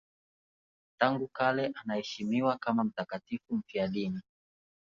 [0.99, 4.21] Tangu kale anaheshimiwa kama mtakatifu mfiadini.